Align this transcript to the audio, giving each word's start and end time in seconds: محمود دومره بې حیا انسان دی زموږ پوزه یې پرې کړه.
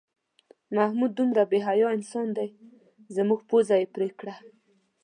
محمود 0.75 1.11
دومره 1.19 1.43
بې 1.51 1.59
حیا 1.67 1.87
انسان 1.97 2.27
دی 2.37 2.49
زموږ 3.15 3.39
پوزه 3.49 3.75
یې 3.81 3.87
پرې 3.95 4.09
کړه. 4.19 4.35